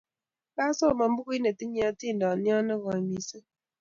Kasoman 0.55 1.11
pukuit 1.15 1.41
netinye 1.45 1.81
etindyot 1.89 2.37
ne 2.65 2.75
koy 2.83 2.99
missing' 3.07 3.47